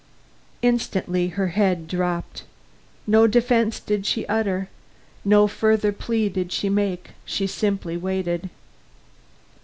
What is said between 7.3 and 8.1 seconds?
simply